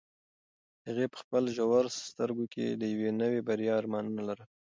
[0.87, 4.47] هغې په خپلو ژورو سترګو کې د یوې نوې بریا ارمانونه لرل.